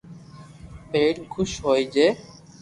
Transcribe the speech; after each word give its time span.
پيرين 0.91 1.21
خوس 1.33 1.51
ھوئي 1.63 1.83
جي 1.93 2.07